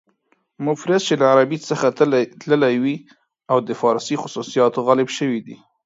مفرس 0.65 1.01
چې 1.07 1.13
له 1.21 1.25
عربي 1.31 1.57
څخه 1.69 1.87
تللي 2.49 2.75
وي 2.83 2.95
او 3.51 3.57
د 3.67 3.69
فارسي 3.81 4.15
خصوصیات 4.21 4.73
غالب 4.85 5.09
شوي 5.17 5.39
دي. 5.45 5.55